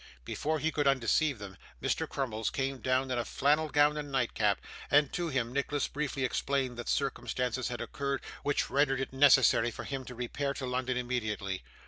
Before 0.25 0.57
he 0.57 0.71
could 0.71 0.87
undeceive 0.87 1.37
them, 1.37 1.57
Mr. 1.79 2.09
Crummles 2.09 2.49
came 2.49 2.79
down 2.79 3.11
in 3.11 3.19
a 3.19 3.23
flannel 3.23 3.69
gown 3.69 3.97
and 3.97 4.11
nightcap; 4.11 4.59
and 4.89 5.13
to 5.13 5.27
him 5.27 5.53
Nicholas 5.53 5.87
briefly 5.87 6.23
explained 6.23 6.75
that 6.79 6.89
circumstances 6.89 7.67
had 7.67 7.81
occurred 7.81 8.23
which 8.41 8.71
rendered 8.71 8.99
it 8.99 9.13
necessary 9.13 9.69
for 9.69 9.83
him 9.83 10.03
to 10.05 10.15
repair 10.15 10.55
to 10.55 10.65
London 10.65 10.97
immediately. 10.97 11.61